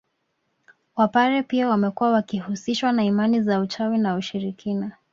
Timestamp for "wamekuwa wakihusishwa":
1.69-2.91